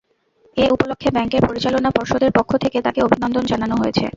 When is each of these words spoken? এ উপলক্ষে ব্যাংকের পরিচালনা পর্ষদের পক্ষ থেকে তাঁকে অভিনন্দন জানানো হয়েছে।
এ 0.57 0.65
উপলক্ষে 0.71 1.09
ব্যাংকের 1.11 1.43
পরিচালনা 1.49 1.89
পর্ষদের 1.91 2.31
পক্ষ 2.37 2.51
থেকে 2.63 2.77
তাঁকে 2.85 2.99
অভিনন্দন 3.01 3.43
জানানো 3.51 3.75
হয়েছে। 3.77 4.05